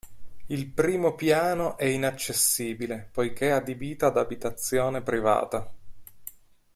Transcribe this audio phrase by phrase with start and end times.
[0.47, 5.71] Il primo piano è inaccessibile poiché adibito ad abitazione privata.